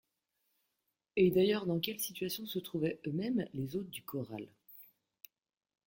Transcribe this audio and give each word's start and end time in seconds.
Et 1.15 1.29
d’ailleurs, 1.29 1.67
dans 1.67 1.79
quelle 1.79 1.99
situation 1.99 2.47
se 2.47 2.57
trouvaient 2.57 2.99
eux-mêmes 3.05 3.47
les 3.53 3.75
hôtes 3.75 3.91
du 3.91 4.01
corral? 4.01 4.47